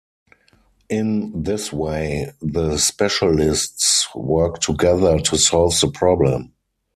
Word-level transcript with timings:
In 0.89 1.43
this 1.43 1.71
way, 1.71 2.33
the 2.41 2.77
specialists 2.79 4.07
work 4.15 4.57
together 4.59 5.19
to 5.19 5.37
solve 5.37 5.79
the 5.79 5.91
problem. 5.91 6.53